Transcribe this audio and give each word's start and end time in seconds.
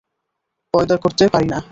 পয়দা 0.73 0.95
করতে 0.97 1.23
পারি 1.27 1.47
না। 1.47 1.59